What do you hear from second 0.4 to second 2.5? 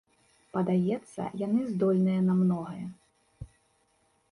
Падаецца, яны здольныя на